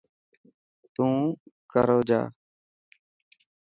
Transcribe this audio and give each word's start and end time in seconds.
تون 0.93 1.11
ڪرو 1.71 1.99
جا. 2.09 2.21